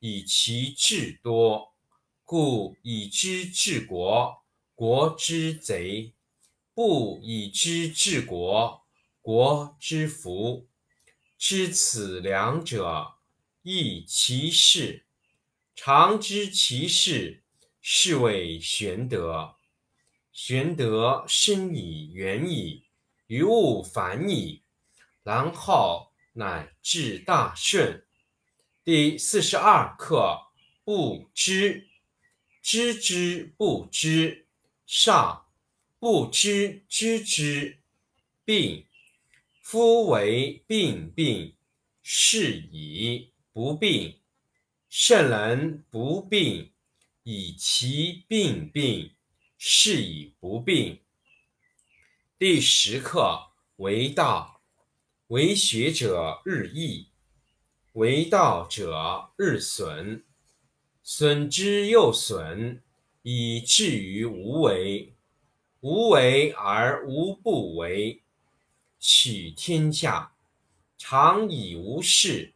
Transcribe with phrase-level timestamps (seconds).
[0.00, 1.74] 以其智多，
[2.24, 6.12] 故以知治国，国之贼；
[6.74, 8.82] 不以知治国，
[9.20, 10.68] 国之福。
[11.36, 13.14] 知此两者，
[13.62, 15.04] 亦其事。
[15.74, 17.44] 常知其事，
[17.80, 19.56] 是谓玄德。
[20.32, 22.84] 玄德深以远矣，
[23.26, 24.62] 于物反矣，
[25.22, 28.07] 然后乃至大顺。
[28.90, 30.46] 第四十二课：
[30.82, 31.88] 不知，
[32.62, 34.46] 知之不知，
[34.86, 35.44] 上；
[35.98, 37.80] 不知知之，
[38.46, 38.86] 病。
[39.60, 41.54] 夫为病病，
[42.02, 44.20] 是以不病。
[44.88, 46.72] 圣人不病，
[47.24, 49.14] 以其病病，
[49.58, 51.02] 是以不病。
[52.38, 54.62] 第十课：为道，
[55.26, 57.07] 为学者日益。
[57.98, 60.22] 为道者日损，
[61.02, 62.80] 损之又损，
[63.22, 65.16] 以至于无为。
[65.80, 68.22] 无为而无不为。
[69.00, 70.32] 取天下
[70.96, 72.52] 常以无事，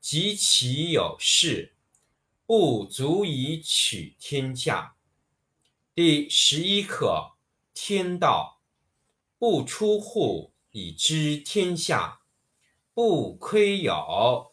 [0.00, 1.72] 及其有事，
[2.46, 4.94] 不足以取天下。
[5.92, 7.32] 第十一课：
[7.74, 8.60] 天道
[9.40, 12.20] 不出户，以知天下；
[12.94, 14.52] 不窥牖。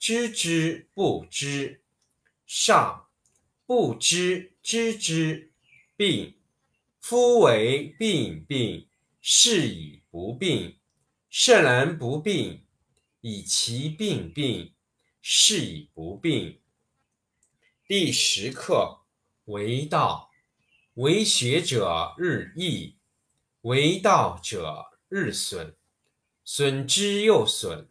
[0.00, 1.82] 知之不知，
[2.46, 3.10] 上；
[3.66, 5.52] 不知知之，
[5.94, 6.38] 病。
[7.00, 8.88] 夫为病病，
[9.20, 10.78] 是以不病。
[11.28, 12.64] 圣人不病，
[13.20, 14.72] 以其病病，
[15.20, 16.62] 是以不病。
[17.86, 19.02] 第十课：
[19.44, 20.30] 为道，
[20.94, 22.96] 为学者日益，
[23.60, 25.76] 为道者日损，
[26.42, 27.90] 损之又损。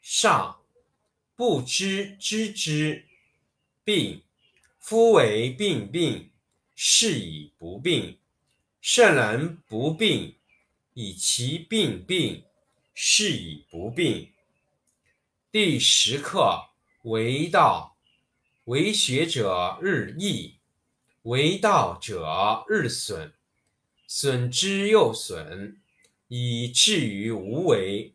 [0.00, 0.60] 上
[1.36, 3.06] 不知知之，
[3.84, 4.22] 病。
[4.78, 6.30] 夫为病病，
[6.74, 8.18] 是以不病。
[8.80, 10.36] 圣人不病，
[10.94, 12.44] 以其病病，
[12.94, 14.32] 是以不病。
[15.52, 16.70] 第十课：
[17.02, 17.98] 为道，
[18.64, 20.56] 为学者日益，
[21.22, 23.34] 为道者日损，
[24.06, 25.78] 损之又损，
[26.28, 28.14] 以至于无为。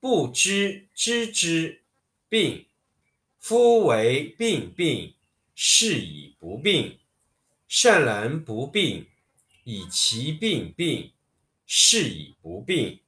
[0.00, 1.82] 不知知之，
[2.28, 2.66] 病。
[3.40, 5.14] 夫为病病，
[5.56, 6.98] 是以不病。
[7.66, 9.08] 圣人不病，
[9.64, 11.12] 以其病病，
[11.66, 13.00] 是以不病。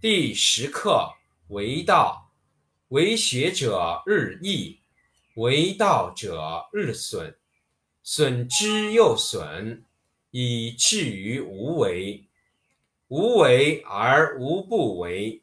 [0.00, 1.12] 第十课：
[1.48, 2.32] 为道，
[2.88, 4.80] 为学者日益，
[5.36, 7.38] 为道者日损，
[8.02, 9.84] 损之又损，
[10.32, 12.24] 以至于无为。
[13.08, 15.42] 无为而无不为。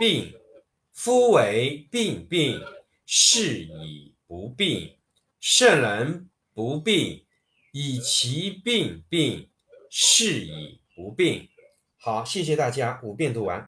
[0.00, 0.32] 病。
[0.94, 2.58] 夫为病病，
[3.04, 4.96] 是以不病。
[5.38, 7.22] 圣人不病，
[7.72, 9.50] 以其病病，
[9.90, 11.50] 是以不病。
[11.98, 13.58] 好，谢谢大家，五遍读完。